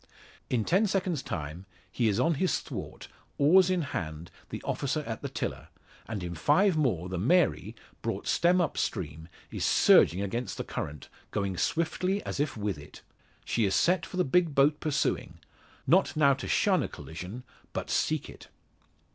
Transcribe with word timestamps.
In 0.49 0.65
ten 0.65 0.87
seconds' 0.87 1.21
time 1.21 1.67
he 1.91 2.07
is 2.07 2.19
on 2.19 2.33
his 2.41 2.59
thwart, 2.59 3.07
oars 3.37 3.69
in 3.69 3.83
hand, 3.83 4.31
the 4.49 4.63
officer 4.63 5.01
at 5.01 5.21
the 5.21 5.29
tiller; 5.29 5.67
and 6.07 6.23
in 6.23 6.33
five 6.33 6.75
more, 6.75 7.07
the 7.07 7.19
Mary, 7.19 7.75
brought 8.01 8.25
stem 8.25 8.59
up 8.59 8.79
stream, 8.79 9.29
is 9.51 9.63
surging 9.63 10.19
against 10.19 10.57
the 10.57 10.63
current, 10.63 11.07
going 11.29 11.55
swiftly 11.55 12.23
as 12.23 12.39
if 12.39 12.57
with 12.57 12.79
it. 12.79 13.03
She 13.45 13.65
is 13.65 13.75
set 13.75 14.03
for 14.07 14.17
the 14.17 14.23
big 14.23 14.55
boat 14.55 14.79
pursuing 14.79 15.37
not 15.85 16.15
now 16.17 16.33
to 16.33 16.47
shun 16.47 16.81
a 16.81 16.87
collision, 16.87 17.43
but 17.71 17.91
seek 17.91 18.27
it. 18.27 18.47